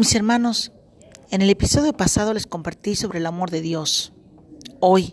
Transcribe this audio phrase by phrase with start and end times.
[0.00, 0.72] Mis hermanos,
[1.30, 4.14] en el episodio pasado les compartí sobre el amor de Dios.
[4.80, 5.12] Hoy,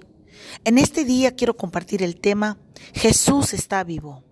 [0.64, 2.58] en este día quiero compartir el tema
[2.94, 4.24] Jesús está vivo.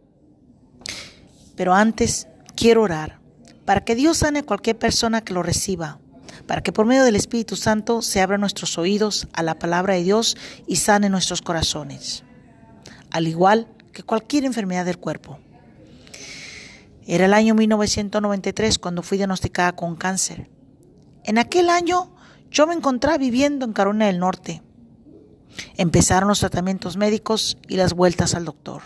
[1.57, 3.19] Pero antes quiero orar
[3.65, 5.99] para que Dios sane a cualquier persona que lo reciba,
[6.47, 10.03] para que por medio del Espíritu Santo se abran nuestros oídos a la palabra de
[10.03, 10.37] Dios
[10.67, 12.23] y sane nuestros corazones,
[13.11, 15.37] al igual que cualquier enfermedad del cuerpo.
[17.07, 20.49] Era el año 1993 cuando fui diagnosticada con cáncer.
[21.27, 22.11] En aquel año
[22.51, 24.61] yo me encontraba viviendo en Carolina del Norte.
[25.75, 28.83] Empezaron los tratamientos médicos y las vueltas al doctor.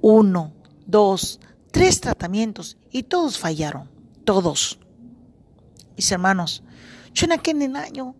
[0.00, 0.52] Uno,
[0.86, 1.38] dos,
[1.70, 3.88] tres tratamientos y todos fallaron,
[4.24, 4.80] todos.
[5.96, 6.64] Mis hermanos,
[7.14, 8.16] yo en aquel año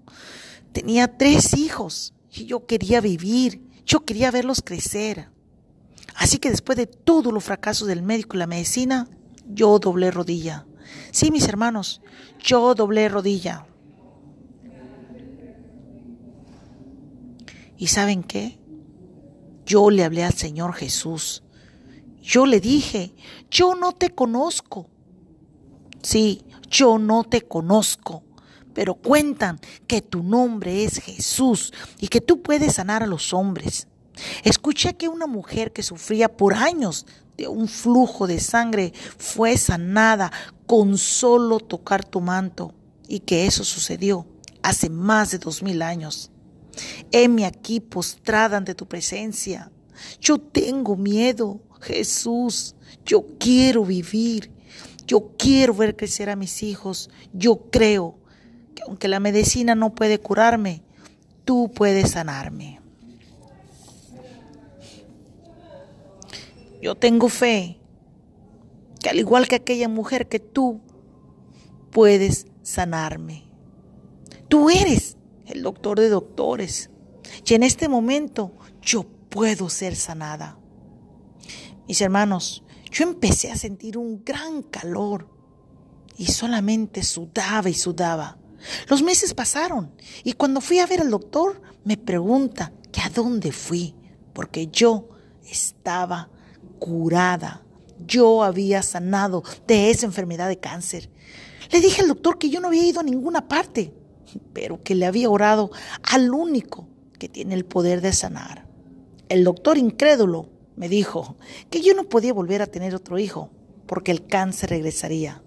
[0.71, 5.29] tenía tres hijos y yo quería vivir, yo quería verlos crecer.
[6.15, 9.09] Así que después de todos los fracasos del médico y la medicina,
[9.45, 10.67] yo doblé rodilla.
[11.11, 12.01] Sí, mis hermanos,
[12.39, 13.67] yo doblé rodilla.
[17.77, 18.59] ¿Y saben qué?
[19.65, 21.43] Yo le hablé al Señor Jesús.
[22.23, 23.15] Yo le dije,
[23.51, 24.89] yo no te conozco.
[26.03, 28.23] Sí, yo no te conozco,
[28.75, 33.89] pero cuentan que tu nombre es Jesús y que tú puedes sanar a los hombres.
[34.45, 37.07] Escuché que una mujer que sufría por años
[37.49, 40.33] un flujo de sangre fue sanada
[40.67, 42.75] con solo tocar tu manto
[43.09, 44.27] y que eso sucedió
[44.63, 46.31] hace más de dos mil años.
[47.11, 49.71] Heme aquí postrada ante tu presencia.
[50.21, 52.75] Yo tengo miedo, Jesús.
[53.05, 54.53] Yo quiero vivir.
[55.07, 57.11] Yo quiero ver crecer a mis hijos.
[57.33, 58.19] Yo creo
[58.75, 60.83] que aunque la medicina no puede curarme,
[61.45, 62.80] tú puedes sanarme.
[66.81, 67.81] Yo tengo fe
[69.01, 70.81] que al igual que aquella mujer que tú
[71.91, 73.45] puedes sanarme.
[74.49, 76.91] Tú eres el doctor de doctores
[77.45, 78.53] y en este momento
[78.83, 80.59] yo puedo ser sanada.
[81.89, 85.29] Mis hermanos, yo empecé a sentir un gran calor
[86.17, 88.39] y solamente sudaba y sudaba.
[88.89, 89.93] Los meses pasaron
[90.23, 93.95] y cuando fui a ver al doctor me pregunta que a dónde fui,
[94.33, 95.09] porque yo
[95.45, 96.31] estaba
[96.81, 97.63] curada.
[98.05, 101.11] Yo había sanado de esa enfermedad de cáncer.
[101.71, 103.95] Le dije al doctor que yo no había ido a ninguna parte,
[104.53, 105.71] pero que le había orado
[106.03, 106.89] al único
[107.19, 108.67] que tiene el poder de sanar.
[109.29, 111.37] El doctor incrédulo me dijo
[111.69, 113.51] que yo no podía volver a tener otro hijo
[113.87, 115.43] porque el cáncer regresaría.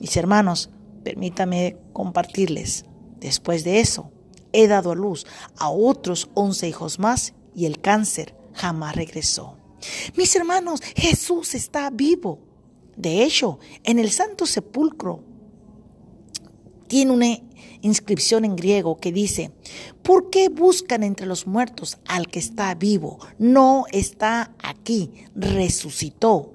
[0.00, 0.70] Mis hermanos,
[1.04, 2.84] permítame compartirles.
[3.20, 4.10] Después de eso,
[4.52, 5.26] he dado a luz
[5.56, 9.57] a otros once hijos más y el cáncer jamás regresó.
[10.16, 12.40] Mis hermanos, Jesús está vivo.
[12.96, 15.22] De hecho, en el Santo Sepulcro
[16.88, 17.38] tiene una
[17.80, 19.52] inscripción en griego que dice,
[20.02, 23.18] ¿por qué buscan entre los muertos al que está vivo?
[23.38, 26.54] No está aquí, resucitó.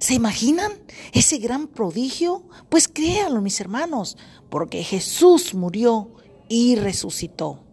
[0.00, 0.72] ¿Se imaginan
[1.12, 2.44] ese gran prodigio?
[2.68, 4.16] Pues créanlo, mis hermanos,
[4.50, 6.10] porque Jesús murió
[6.48, 7.64] y resucitó.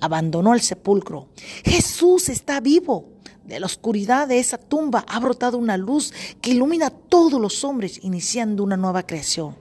[0.00, 1.28] Abandonó el sepulcro.
[1.64, 3.13] Jesús está vivo.
[3.44, 7.62] De la oscuridad de esa tumba ha brotado una luz que ilumina a todos los
[7.62, 9.56] hombres, iniciando una nueva creación.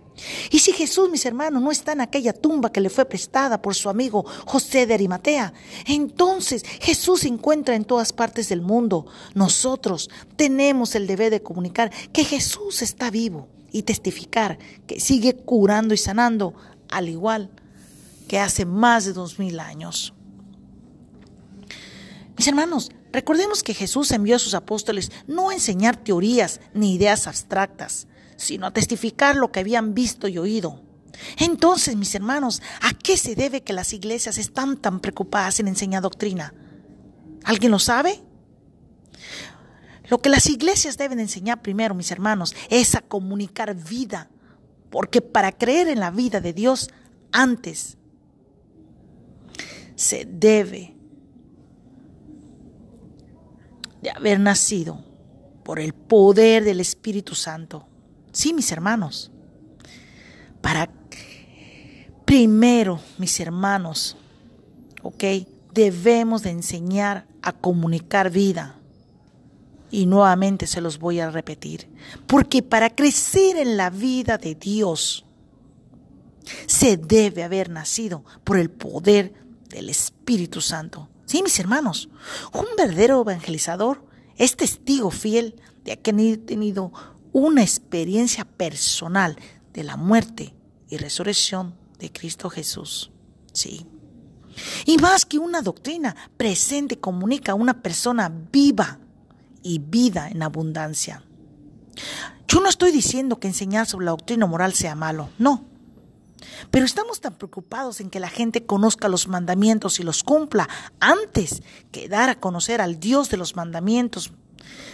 [0.52, 3.76] Y si Jesús, mis hermanos, no está en aquella tumba que le fue prestada por
[3.76, 5.54] su amigo José de Arimatea,
[5.86, 9.06] entonces Jesús se encuentra en todas partes del mundo.
[9.34, 15.94] Nosotros tenemos el deber de comunicar que Jesús está vivo y testificar que sigue curando
[15.94, 16.54] y sanando,
[16.90, 17.50] al igual
[18.28, 20.14] que hace más de dos mil años.
[22.38, 27.28] Mis hermanos, Recordemos que Jesús envió a sus apóstoles no a enseñar teorías ni ideas
[27.28, 28.08] abstractas,
[28.38, 30.82] sino a testificar lo que habían visto y oído.
[31.38, 36.02] Entonces, mis hermanos, ¿a qué se debe que las iglesias están tan preocupadas en enseñar
[36.02, 36.56] doctrina?
[37.44, 38.20] ¿Alguien lo sabe?
[40.10, 44.28] Lo que las iglesias deben enseñar primero, mis hermanos, es a comunicar vida,
[44.90, 46.90] porque para creer en la vida de Dios,
[47.32, 47.96] antes
[49.96, 50.93] se debe
[54.04, 55.00] de haber nacido
[55.64, 57.88] por el poder del Espíritu Santo.
[58.34, 59.32] Sí, mis hermanos.
[60.62, 60.90] Para
[62.26, 64.18] primero, mis hermanos,
[65.02, 65.24] ¿ok?
[65.74, 68.76] Debemos de enseñar a comunicar vida.
[69.90, 71.88] Y nuevamente se los voy a repetir.
[72.28, 75.26] Porque para crecer en la vida de Dios,
[76.66, 79.34] se debe haber nacido por el poder
[79.70, 81.08] del Espíritu Santo.
[81.26, 82.10] Sí, mis hermanos,
[82.54, 84.06] un verdadero evangelizador
[84.38, 86.92] es testigo fiel de que han tenido
[87.32, 89.38] una experiencia personal
[89.74, 90.54] de la muerte
[90.90, 93.12] y resurrección de Cristo Jesús.
[93.54, 93.86] Sí.
[94.86, 99.00] Y más que una doctrina, presente comunica a una persona viva
[99.64, 101.24] y vida en abundancia.
[102.48, 105.66] Yo no estoy diciendo que enseñar sobre la doctrina moral sea malo, no.
[106.72, 110.68] Pero estamos tan preocupados en que la gente conozca los mandamientos y los cumpla
[111.00, 111.62] antes
[111.92, 114.32] que dar a conocer al Dios de los mandamientos.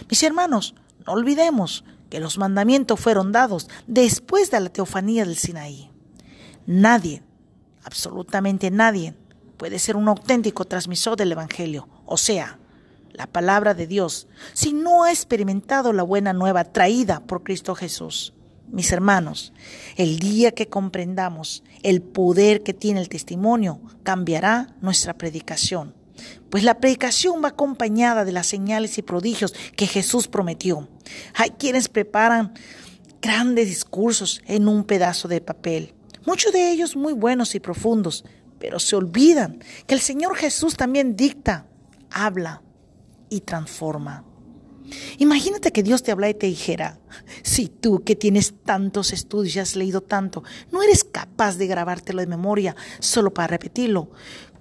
[0.08, 0.74] Mis hermanos,
[1.06, 5.90] no olvidemos que los mandamientos fueron dados después de la teofanía del Sinaí.
[6.66, 7.22] Nadie,
[7.84, 9.14] absolutamente nadie,
[9.56, 12.58] puede ser un auténtico transmisor del Evangelio, o sea,
[13.12, 18.32] la palabra de Dios, si no ha experimentado la buena nueva traída por Cristo Jesús.
[18.70, 19.52] Mis hermanos,
[19.96, 25.94] el día que comprendamos el poder que tiene el testimonio, cambiará nuestra predicación.
[26.50, 30.88] Pues la predicación va acompañada de las señales y prodigios que Jesús prometió.
[31.34, 32.54] Hay quienes preparan
[33.20, 35.94] grandes discursos en un pedazo de papel,
[36.26, 38.24] muchos de ellos muy buenos y profundos,
[38.58, 41.66] pero se olvidan que el Señor Jesús también dicta,
[42.10, 42.62] habla
[43.30, 44.24] y transforma.
[45.18, 46.98] Imagínate que Dios te habla y te dijera,
[47.42, 50.42] si tú que tienes tantos estudios y has leído tanto,
[50.72, 54.10] no eres capaz de grabártelo de memoria solo para repetirlo,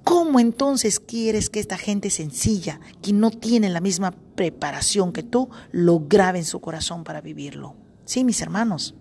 [0.03, 5.49] ¿cómo entonces quieres que esta gente sencilla, que no tiene la misma preparación que tú,
[5.71, 7.75] lo grabe en su corazón para vivirlo?
[8.05, 8.95] Sí, mis hermanos,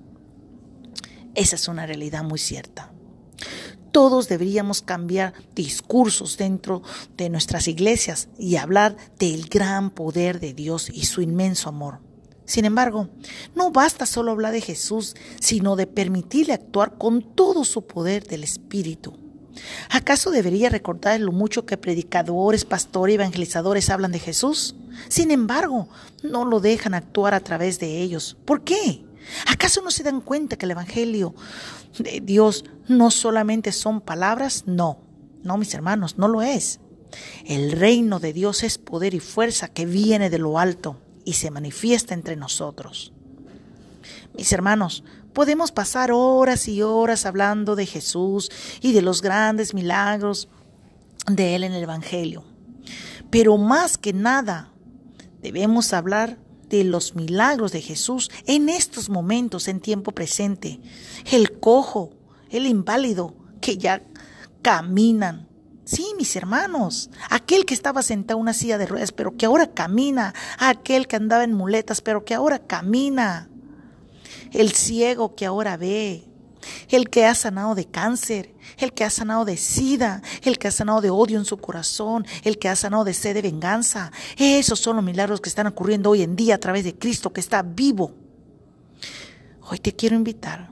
[1.35, 2.93] esa es una realidad muy cierta.
[3.93, 6.82] Todos deberíamos cambiar discursos dentro
[7.17, 12.00] de nuestras iglesias y hablar del gran poder de Dios y su inmenso amor.
[12.44, 13.08] Sin embargo,
[13.55, 18.43] no basta solo hablar de Jesús, sino de permitirle actuar con todo su poder del
[18.43, 19.19] Espíritu.
[19.90, 24.76] ¿Acaso debería recordar lo mucho que predicadores, pastores y evangelizadores hablan de Jesús?
[25.08, 25.88] Sin embargo,
[26.23, 28.37] no lo dejan actuar a través de ellos.
[28.44, 29.05] ¿Por qué?
[29.47, 31.35] ¿Acaso no se dan cuenta que el Evangelio
[31.99, 34.65] de Dios no solamente son palabras?
[34.67, 35.01] No,
[35.43, 36.81] no, mis hermanos, no lo es.
[37.47, 41.51] El reino de Dios es poder y fuerza que viene de lo alto y se
[41.51, 43.13] manifiesta entre nosotros.
[44.37, 48.51] Mis hermanos, podemos pasar horas y horas hablando de Jesús
[48.81, 50.49] y de los grandes milagros
[51.27, 52.45] de Él en el Evangelio.
[53.31, 54.73] Pero más que nada,
[55.43, 60.81] debemos hablar de los milagros de Jesús en estos momentos, en tiempo presente.
[61.31, 62.11] El cojo,
[62.50, 64.03] el inválido, que ya
[64.62, 65.49] caminan.
[65.85, 69.73] Sí, mis hermanos, aquel que estaba sentado en una silla de ruedas, pero que ahora
[69.73, 73.49] camina, aquel que andaba en muletas, pero que ahora camina,
[74.53, 76.28] el ciego que ahora ve,
[76.89, 80.71] el que ha sanado de cáncer, el que ha sanado de sida, el que ha
[80.71, 84.13] sanado de odio en su corazón, el que ha sanado de sed de venganza.
[84.37, 87.41] Esos son los milagros que están ocurriendo hoy en día a través de Cristo que
[87.41, 88.15] está vivo.
[89.71, 90.71] Hoy te quiero invitar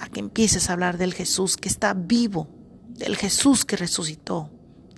[0.00, 2.48] a que empieces a hablar del Jesús que está vivo,
[2.88, 4.50] del Jesús que resucitó,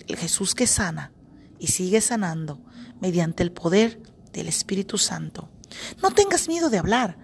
[0.07, 1.11] del Jesús que sana
[1.59, 2.59] y sigue sanando
[2.99, 4.01] mediante el poder
[4.33, 5.49] del Espíritu Santo.
[6.01, 7.17] No tengas miedo de hablar.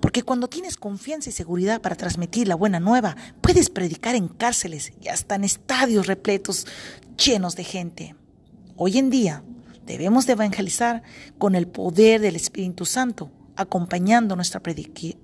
[0.00, 4.92] Porque cuando tienes confianza y seguridad para transmitir la buena nueva, puedes predicar en cárceles
[5.00, 6.66] y hasta en estadios repletos
[7.16, 8.14] llenos de gente.
[8.76, 9.42] Hoy en día
[9.84, 11.02] debemos de evangelizar
[11.36, 15.18] con el poder del Espíritu Santo, acompañando nuestra predicación.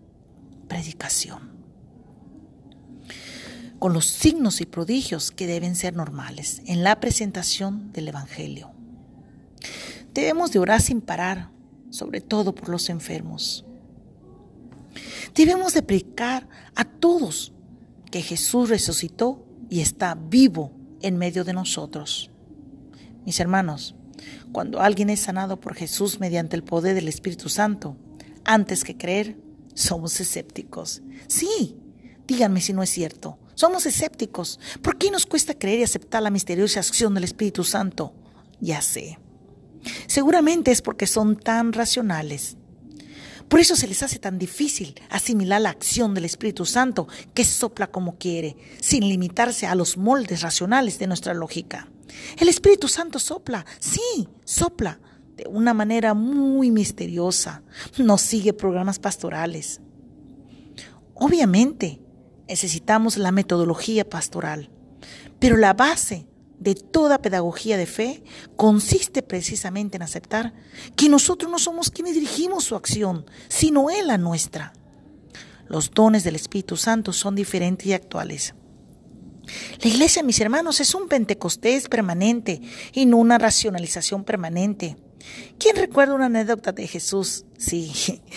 [3.79, 8.73] Con los signos y prodigios que deben ser normales en la presentación del Evangelio.
[10.15, 11.51] Debemos de orar sin parar,
[11.91, 13.64] sobre todo por los enfermos
[15.35, 17.53] Debemos de predicar a todos
[18.11, 22.31] que Jesús resucitó y está vivo en medio de nosotros.
[23.25, 23.95] Mis hermanos,
[24.53, 27.97] cuando alguien es sanado por Jesús mediante el poder del Espíritu Santo,
[28.45, 29.37] antes que creer,
[29.75, 31.03] somos escépticos.
[31.27, 31.77] Sí,
[32.27, 33.39] díganme si no es cierto.
[33.55, 34.61] Somos escépticos.
[34.83, 38.15] ¿Por qué nos cuesta creer y aceptar la misteriosa acción del Espíritu Santo?
[38.61, 39.19] Ya sé.
[40.07, 42.57] Seguramente es porque son tan racionales
[43.49, 47.89] por eso se les hace tan difícil asimilar la acción del Espíritu Santo, que sopla
[47.89, 51.89] como quiere, sin limitarse a los moldes racionales de nuestra lógica.
[52.39, 54.99] El Espíritu Santo sopla, sí, sopla,
[55.37, 57.63] de una manera muy misteriosa.
[57.99, 59.81] No sigue programas pastorales.
[61.15, 62.01] Obviamente,
[62.49, 64.71] necesitamos la metodología pastoral,
[65.39, 66.27] pero la base
[66.65, 68.25] de toda pedagogía de fe
[68.57, 70.55] consiste precisamente en aceptar
[70.97, 74.73] que nosotros no somos quienes dirigimos su acción, sino Él la nuestra.
[75.69, 78.55] Los dones del Espíritu Santo son diferentes y actuales.
[79.83, 82.63] La iglesia, mis hermanos, es un pentecostés permanente
[82.95, 84.97] y no una racionalización permanente.
[85.59, 87.45] ¿Quién recuerda una anécdota de Jesús?
[87.59, 87.93] Sí,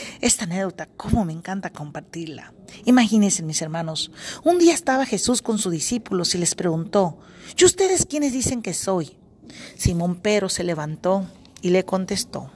[0.22, 2.54] esta anécdota, cómo me encanta compartirla.
[2.86, 4.12] Imagínense, mis hermanos,
[4.44, 7.20] un día estaba Jesús con sus discípulos y les preguntó,
[7.58, 9.18] ¿y ustedes quiénes dicen que soy?
[9.76, 11.26] Simón Pero se levantó
[11.62, 12.52] y le contestó,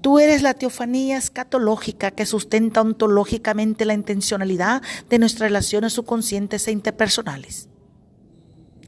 [0.00, 6.72] Tú eres la teofanía escatológica que sustenta ontológicamente la intencionalidad de nuestras relaciones subconscientes e
[6.72, 7.68] interpersonales.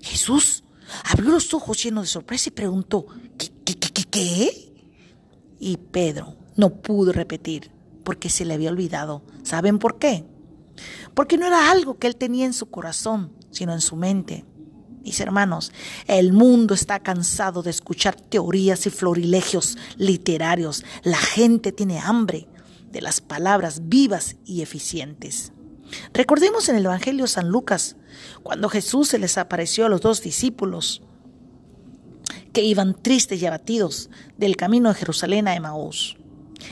[0.00, 0.64] Jesús
[1.04, 3.57] abrió los ojos llenos de sorpresa y preguntó, ¿qué, qué, qué,
[4.10, 4.72] qué?
[5.58, 7.70] Y Pedro no pudo repetir
[8.04, 9.22] porque se le había olvidado.
[9.42, 10.24] ¿Saben por qué?
[11.14, 14.44] Porque no era algo que él tenía en su corazón, sino en su mente.
[15.02, 15.72] Mis hermanos,
[16.06, 20.84] el mundo está cansado de escuchar teorías y florilegios literarios.
[21.02, 22.48] La gente tiene hambre
[22.90, 25.52] de las palabras vivas y eficientes.
[26.12, 27.96] Recordemos en el Evangelio de San Lucas,
[28.42, 31.02] cuando Jesús se les apareció a los dos discípulos
[32.62, 36.16] iban tristes y abatidos del camino de Jerusalén a Emaús.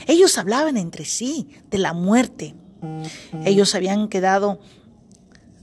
[0.07, 2.55] Ellos hablaban entre sí de la muerte.
[3.45, 4.59] Ellos habían quedado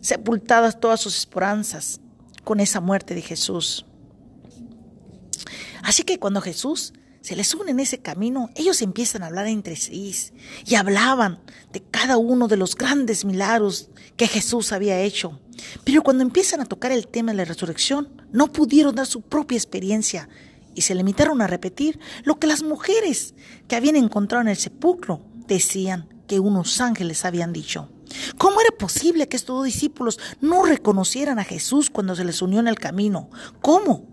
[0.00, 2.00] sepultadas todas sus esperanzas
[2.42, 3.86] con esa muerte de Jesús.
[5.82, 9.76] Así que cuando Jesús se les une en ese camino, ellos empiezan a hablar entre
[9.76, 10.14] sí
[10.66, 11.40] y hablaban
[11.72, 15.40] de cada uno de los grandes milagros que Jesús había hecho.
[15.84, 19.56] Pero cuando empiezan a tocar el tema de la resurrección, no pudieron dar su propia
[19.56, 20.28] experiencia
[20.74, 23.34] y se limitaron a repetir lo que las mujeres
[23.68, 27.90] que habían encontrado en el sepulcro decían que unos ángeles habían dicho.
[28.36, 32.58] ¿Cómo era posible que estos dos discípulos no reconocieran a Jesús cuando se les unió
[32.58, 33.30] en el camino?
[33.62, 34.04] ¿Cómo?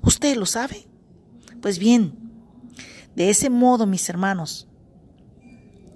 [0.00, 0.86] ¿Usted lo sabe?
[1.60, 2.14] Pues bien,
[3.14, 4.66] de ese modo, mis hermanos,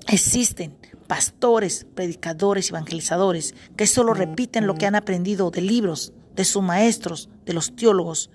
[0.09, 6.63] existen pastores, predicadores, evangelizadores que solo repiten lo que han aprendido de libros, de sus
[6.63, 8.31] maestros, de los teólogos,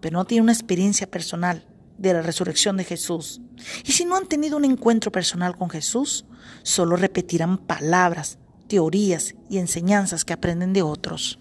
[0.00, 1.66] pero no tienen una experiencia personal
[1.98, 3.40] de la resurrección de Jesús.
[3.84, 6.24] Y si no han tenido un encuentro personal con Jesús,
[6.62, 11.38] solo repetirán palabras, teorías y enseñanzas que aprenden de otros.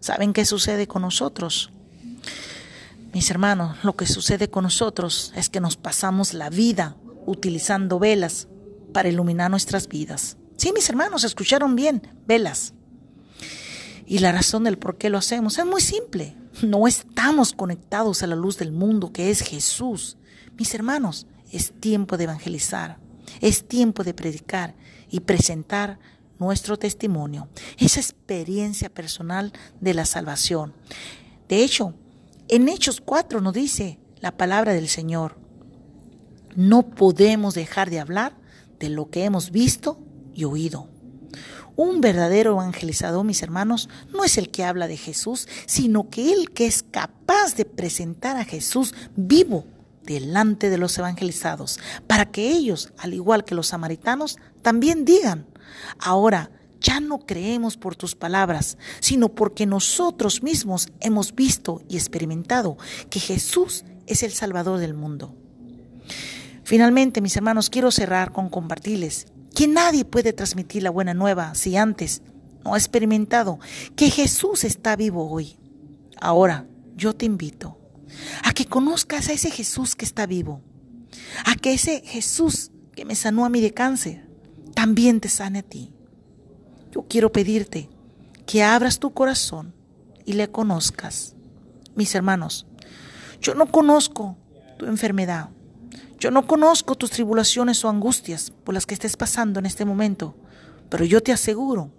[0.00, 1.70] ¿Saben qué sucede con nosotros?
[3.12, 8.48] Mis hermanos, lo que sucede con nosotros es que nos pasamos la vida utilizando velas
[8.92, 10.36] para iluminar nuestras vidas.
[10.56, 12.74] Sí, mis hermanos, escucharon bien, velas.
[14.10, 16.34] Y la razón del por qué lo hacemos es muy simple.
[16.62, 20.16] No estamos conectados a la luz del mundo que es Jesús.
[20.56, 22.98] Mis hermanos, es tiempo de evangelizar,
[23.42, 24.74] es tiempo de predicar
[25.10, 25.98] y presentar
[26.38, 27.48] nuestro testimonio,
[27.78, 30.72] esa experiencia personal de la salvación.
[31.46, 31.92] De hecho,
[32.48, 35.38] en Hechos 4 nos dice la palabra del Señor,
[36.56, 38.38] no podemos dejar de hablar
[38.78, 40.00] de lo que hemos visto
[40.34, 40.88] y oído.
[41.78, 46.50] Un verdadero evangelizador, mis hermanos, no es el que habla de Jesús, sino que el
[46.50, 49.64] que es capaz de presentar a Jesús vivo
[50.02, 55.46] delante de los evangelizados, para que ellos, al igual que los samaritanos, también digan,
[56.00, 62.76] ahora ya no creemos por tus palabras, sino porque nosotros mismos hemos visto y experimentado
[63.08, 65.32] que Jesús es el Salvador del mundo.
[66.64, 71.76] Finalmente, mis hermanos, quiero cerrar con compartirles que nadie puede transmitir la buena nueva si
[71.76, 72.22] antes
[72.64, 73.58] no ha experimentado
[73.96, 75.58] que Jesús está vivo hoy.
[76.20, 77.76] Ahora, yo te invito
[78.44, 80.62] a que conozcas a ese Jesús que está vivo,
[81.44, 84.28] a que ese Jesús que me sanó a mí de cáncer,
[84.76, 85.92] también te sane a ti.
[86.92, 87.88] Yo quiero pedirte
[88.46, 89.74] que abras tu corazón
[90.24, 91.34] y le conozcas.
[91.96, 92.64] Mis hermanos,
[93.40, 94.36] yo no conozco
[94.76, 95.48] tu enfermedad,
[96.18, 100.34] yo no conozco tus tribulaciones o angustias por las que estés pasando en este momento,
[100.88, 101.92] pero yo te aseguro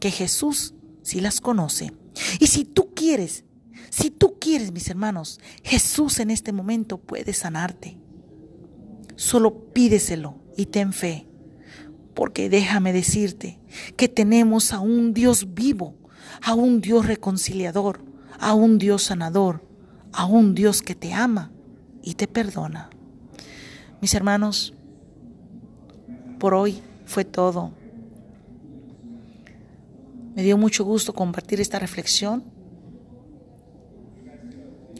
[0.00, 1.92] que Jesús sí las conoce.
[2.40, 3.44] Y si tú quieres,
[3.90, 7.98] si tú quieres, mis hermanos, Jesús en este momento puede sanarte.
[9.14, 11.26] Solo pídeselo y ten fe,
[12.14, 13.60] porque déjame decirte
[13.96, 15.96] que tenemos a un Dios vivo,
[16.42, 18.04] a un Dios reconciliador,
[18.38, 19.66] a un Dios sanador,
[20.12, 21.52] a un Dios que te ama
[22.02, 22.90] y te perdona.
[24.00, 24.74] Mis hermanos,
[26.38, 27.72] por hoy fue todo.
[30.34, 32.44] Me dio mucho gusto compartir esta reflexión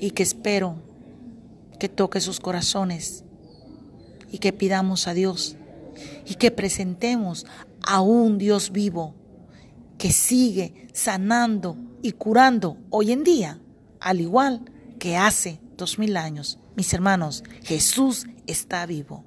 [0.00, 0.76] y que espero
[1.79, 3.25] que toque sus corazones
[4.33, 5.57] y que pidamos a Dios
[6.25, 7.47] y que presentemos
[7.87, 9.15] a un Dios vivo
[9.99, 13.61] que sigue sanando y curando hoy en día,
[14.00, 14.62] al igual
[14.99, 16.59] que hace dos mil años.
[16.76, 19.25] Mis hermanos, Jesús está vivo.